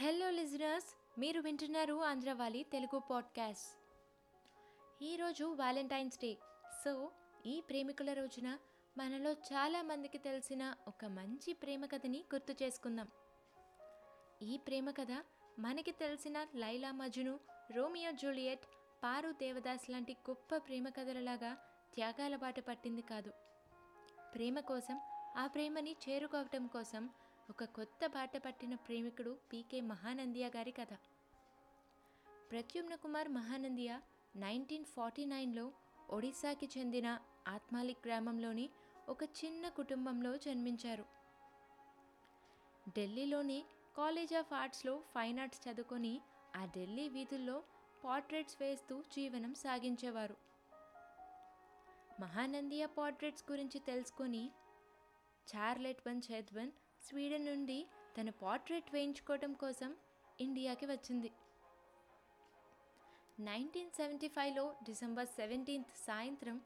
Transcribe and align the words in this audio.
Hello 0.00 0.30
listeners 0.30 1.20
మీరు 1.20 1.40
వింటున్నారు 1.40 2.04
Andhravaali 2.04 2.62
Telugu 2.72 2.98
podcast 2.98 3.70
ఈరోజు 5.02 5.44
వ్యాలంటైన్స్ 5.44 6.18
డే 6.18 6.36
సో 6.84 7.10
ఈ 7.46 7.60
ప్రేమికుల 7.60 8.12
రోజున 8.12 8.58
మనలో 8.98 9.32
చాలా 9.32 9.82
మందికి 9.82 10.18
తెలిసిన 10.18 10.74
ఒక 10.88 11.04
మంచి 11.04 11.52
ప్రేమ 11.52 11.86
కథని 11.86 12.24
గుర్తు 12.34 12.64
చేసుకుందాం. 12.64 13.08
ఈ 14.42 14.58
ప్రేమ 14.66 14.90
కథ 14.90 15.24
మనకి 15.58 15.92
తెలిసిన 15.92 16.46
లైలా 16.54 16.92
మజును 16.92 17.40
రోమియో 17.72 18.10
జూలియట్ 18.10 18.66
పారు 19.04 19.32
దేవదాస్ 19.32 19.90
లాంటి 19.90 20.16
గొప్ప 20.30 20.56
ప్రేమ 20.56 20.88
కథలలాగా 20.88 21.52
త్యాగాల 21.94 22.36
బాట 22.36 22.60
పట్టింది 22.60 23.02
కాదు. 23.02 23.32
ప్రేమ 24.34 24.60
కోసం 24.60 25.00
ఆ 25.36 25.46
ప్రేమని 25.46 25.96
చేరుకోవటం 26.08 26.66
కోసం 26.66 27.10
ఒక 27.50 27.64
కొత్త 27.64 28.06
బాట 28.06 28.36
పట్టిన 28.36 28.74
ప్రేమికుడు 28.74 29.38
పీకే 29.52 29.80
మహానందియా 29.80 30.48
గారి 30.56 30.70
కథ. 30.70 30.92
ప్రత్యుమ్న 32.50 32.94
కుమార్ 32.94 33.28
మహానందియా 33.28 34.02
నైన్టీన్ 34.36 34.84
ఫార్టీ 34.84 35.24
నైన్లో 35.24 35.72
ఒడిశాకి 36.10 36.68
చెందిన 36.78 37.18
ఆత్మాలిక్ 37.48 38.06
గ్రామంలోని 38.06 38.70
ఒక 39.08 39.22
చిన్న 39.22 39.68
కుటుంబంలో 39.68 40.36
జన్మించారు. 40.36 41.04
ఢిల్లీలోని 42.88 43.64
కాలేజ్ 43.96 44.34
ఆఫ్ 44.34 44.52
ఆర్ట్స్లో 44.52 45.02
ఫైన్ 45.14 45.40
ఆర్ట్స్ 45.40 45.68
చదువుకొని 45.68 46.20
ఆ 46.56 46.64
ఢిల్లీ 46.64 47.08
వీధుల్లో 47.08 47.62
పోర్ట్రేట్స్ 48.04 48.56
వేస్తూ 48.60 49.02
జీవనం 49.02 49.54
సాగించేవారు. 49.54 50.36
మహానందియా 52.20 52.86
పోర్ట్రేట్స్ 52.86 53.52
గురించి 53.52 53.78
తెలుసుకొని 53.80 54.50
చార్లెట్ 55.48 56.08
వన్ 56.08 56.22
చేద్వన్ 56.32 56.72
స్వీడన్ 57.06 57.44
నుండి 57.44 57.86
తన 58.16 58.30
పోర్ట్రేట్ 58.30 58.94
వేయించుకోవటం 58.94 59.52
కోసం 59.52 59.90
ఇండియాకి 60.40 60.86
వచ్చింది. 60.86 61.30
నైన్టీన్ 63.40 63.90
సెవెంటీ 63.90 64.28
ఫైవ్లో 64.28 64.64
డిసెంబర్ 64.82 65.28
సెవెంటీన్త్ 65.28 65.92
సాయంత్రం 66.06 66.56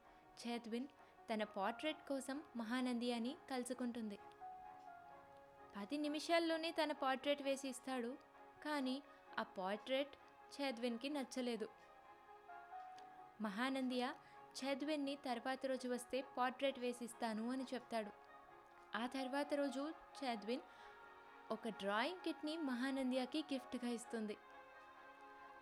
చేద్విన్ 0.41 0.89
తన 1.31 1.45
పోర్ట్రేట్ 1.45 2.09
కోసం 2.09 2.43
మహానంది 2.57 3.13
అని 3.13 3.37
కలుసుకుంటుంది. 3.51 4.19
పది 5.77 5.97
నిమిషాల్లోనే 5.97 6.71
తన 6.71 6.93
పోర్ట్రేట్ 6.93 7.43
వేసి 7.43 7.69
ఇస్తాడు 7.69 8.13
కానీ 8.63 9.03
ఆ 9.39 9.43
పోర్ట్రేట్ 9.43 10.15
చేద్విన్కి 10.55 11.09
నచ్చలేదు. 11.09 11.69
మహానందియా 13.41 14.15
చేద్విన్ని 14.61 15.19
తర్వాత 15.25 15.67
రోజు 15.67 15.89
వస్తే 15.89 16.21
పోర్ట్రేట్ 16.37 16.79
వేసిస్తాను 16.79 17.51
అని 17.51 17.67
చెప్తాడు. 17.75 18.28
ఆ 18.99 19.07
తర్వాత 19.07 19.55
రోజు 19.55 19.93
చాద్విన్ 20.19 20.61
ఒక 21.53 21.69
డ్రాయింగ్ 21.69 22.25
కిట్ని 22.25 22.57
మహానందియాకి 22.57 23.45
గిఫ్ట్గా 23.53 23.91
ఇస్తుంది. 23.91 24.37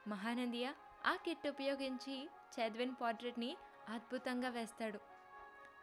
మహానందియా 0.08 0.74
ఆ 1.06 1.16
కిట్ 1.16 1.48
ఉపయోగించి 1.48 2.28
చాద్విన్ 2.54 2.94
పోర్ట్రేట్ని 3.00 3.56
అద్భుతంగా 3.88 4.48
వేస్తాడు. 4.48 5.00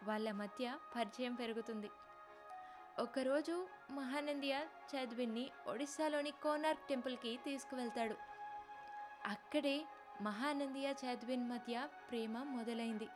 వాళ్ళ 0.03 0.31
మధ్య 0.31 0.77
పరిచయం 0.95 1.33
పెరుగుతుంది. 1.33 1.89
ఒకరోజు 2.99 3.67
మహానందియా 3.91 4.59
చాద్విన్ని 4.95 5.51
ఒడిస్సాలోని 5.67 6.31
కోనార్క్ 6.31 6.87
టెంపుల్కి 6.87 7.39
తీసుకువెళ్తాడు. 7.43 8.15
అక్కడే 9.25 9.85
మహానందియా 10.21 10.95
చాద్విన్ 11.05 11.49
మధ్య 11.49 11.89
ప్రేమ 12.09 12.43
మొదలైంది. 12.43 13.07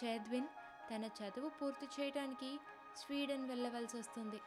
చేద్విన్ 0.00 0.48
తన 0.90 1.04
చదువు 1.04 1.48
పూర్తి 1.48 1.86
చేయడానికి 1.86 2.58
స్వీడన్ 2.96 3.48
వెళ్ళవలసి 3.48 3.98
వస్తుంది. 3.98 4.40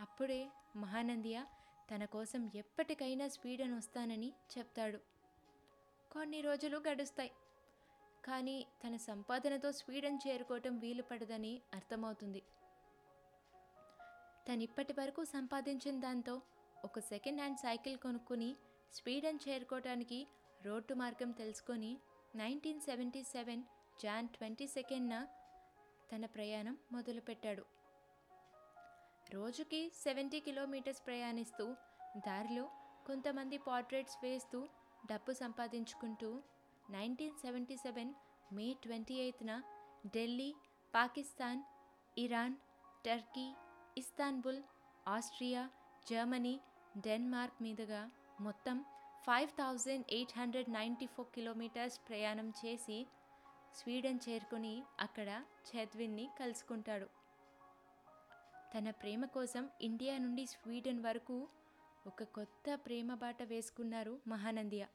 అప్పుడే 0.00 0.50
మహానందియ 0.76 1.44
తన 1.90 2.04
కోసం 2.04 2.50
ఎప్పటికైనా 2.54 3.28
స్వీడన్ 3.28 3.74
వస్తానని 3.74 4.32
చెప్తాడు. 4.58 4.98
కొన్ని 6.12 6.40
రోజులు 6.40 6.76
గడుస్తాయి. 6.76 7.32
కానీ 8.24 8.66
తన 8.84 8.96
సంపాదనతో 8.96 9.72
స్వీడన్ 9.72 10.18
చేరుకోవటం 10.28 10.78
వీలు 10.78 11.02
పడదని 11.02 11.62
అర్థమవుతుంది. 11.74 12.42
తను 14.48 14.68
వరకు 14.98 15.24
సంపాదించిన 15.24 16.00
దాంతో 16.00 16.42
ఒక 16.84 16.98
సెకండ్ 16.98 17.40
హ్యాండ్ 17.40 17.58
సైకిల్ 17.58 17.96
కొనుక్కుని 17.96 18.56
స్వీడన్ 18.92 19.38
చేరుకోవటానికి 19.48 20.26
రోడ్డు 20.66 20.94
మార్గం 20.94 21.30
తెలుసుకొని 21.30 21.98
nineteen 22.36 22.80
seventy 22.80 23.22
seven 23.22 23.62
Jan 24.02 24.28
twenty 24.28 24.66
సెకండ్న 24.66 25.26
తన 26.10 26.26
ప్రయాణం 26.34 26.74
మొదలుపెట్టాడు. 26.92 27.64
రోజుకి 29.34 29.80
సెవెంటీ 30.02 30.38
కిలోమీటర్స్ 30.40 31.02
ప్రయాణిస్తూ 31.06 31.64
దారిలో 32.26 32.64
కొంతమంది 33.06 33.56
పోర్ట్రేట్స్ 33.58 34.18
వేస్తూ 34.22 34.58
డబ్బు 35.10 35.32
సంపాదించుకుంటూ 35.32 36.30
nineteen 36.86 37.38
seventy 37.42 37.76
seven 37.76 38.12
May 38.50 38.66
twenty 38.82 39.14
ఎయిత్న 39.14 39.50
Delhi 40.14 40.50
Pakistan 40.94 41.62
Iran 42.16 42.56
Turkey 43.06 43.46
Istanbul 43.96 44.60
Austria 45.06 45.62
Germany 46.06 46.54
Denmark 47.06 47.58
మీదుగా 47.62 48.02
మొత్తం 48.40 48.76
five 49.26 49.50
thousand 49.58 50.06
eight 50.12 50.34
hundred 50.38 50.70
ninety 50.70 51.06
four 51.06 51.28
kilometres 51.34 51.98
ప్రయాణం 52.08 52.48
చేసి 52.60 52.98
స్వీడన్ 53.74 54.18
చేరుకుని 54.28 54.82
అక్కడ 55.00 55.44
చేద్విన్ని 55.76 56.28
కలుసుకుంటాడు. 56.40 57.06
తన 58.78 58.90
ప్రేమ 58.90 59.24
కోసం 59.24 59.70
ఇండియా 59.80 60.18
నుండి 60.18 60.46
స్వీడన్ 60.46 61.00
వరకు 61.00 61.48
ఒక 62.06 62.22
కొత్త 62.22 62.74
ప్రేమ 62.74 63.14
బాట 63.14 63.42
వేసుకున్నారు 63.42 64.20
మహానందియ. 64.26 64.86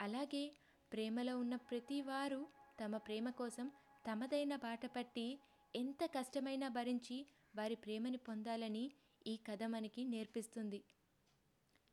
అలాగే 0.00 0.56
ప్రేమలో 0.92 1.38
ఉన్న 1.38 1.56
ప్రతి 1.56 2.00
వారు 2.00 2.46
తమ 2.84 2.96
ప్రేమ 2.96 3.30
కోసం 3.30 3.70
తమదైన 4.10 4.56
బాట 4.56 4.86
పట్టి 4.86 5.40
ఎంత 5.76 6.04
కష్టమైనా 6.04 6.68
భరించి 6.68 7.26
వారి 7.56 7.74
ప్రేమని 7.74 8.16
పొందాలని 8.16 8.90
ఈ 9.26 9.36
కథ 9.36 9.62
మనకి 9.62 10.04
నేర్పిస్తుంది. 10.04 10.84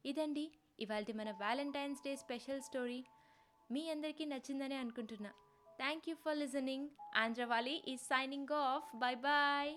ఇదండి 0.06 0.52
ఇవాళ 0.80 1.06
మన 1.16 1.32
వ్యాలంటైన్స్ 1.32 2.04
డే 2.04 2.16
స్పెషల్ 2.16 2.62
స్టోరీ. 2.62 3.06
మీ 3.72 3.90
అందరికీ 3.90 4.26
నచ్చిందని 4.26 4.76
అనుకుంటున్నా. 4.76 5.32
Thank 5.84 6.08
you 6.08 6.16
for 6.16 6.34
listening. 6.34 6.92
Andravali 7.14 7.82
is 7.86 8.00
signing 8.00 8.48
off. 8.50 8.84
Bye 8.98 9.16
bye. 9.16 9.74